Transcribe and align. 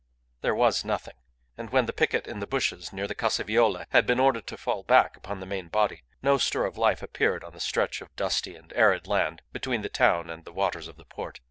There 0.41 0.55
was 0.55 0.83
nothing. 0.83 1.13
And 1.59 1.69
when 1.69 1.85
the 1.85 1.93
picket 1.93 2.25
in 2.25 2.39
the 2.39 2.47
bushes 2.47 2.91
near 2.91 3.05
the 3.07 3.13
Casa 3.13 3.43
Viola 3.43 3.85
had 3.91 4.07
been 4.07 4.19
ordered 4.19 4.47
to 4.47 4.57
fall 4.57 4.81
back 4.81 5.15
upon 5.15 5.39
the 5.39 5.45
main 5.45 5.67
body, 5.67 6.01
no 6.23 6.39
stir 6.39 6.65
of 6.65 6.75
life 6.75 7.03
appeared 7.03 7.43
on 7.43 7.53
the 7.53 7.59
stretch 7.59 8.01
of 8.01 8.15
dusty 8.15 8.55
and 8.55 8.73
arid 8.73 9.05
land 9.05 9.43
between 9.53 9.83
the 9.83 9.89
town 9.89 10.31
and 10.31 10.43
the 10.43 10.53
waters 10.53 10.87
of 10.87 10.97
the 10.97 11.05
port. 11.05 11.39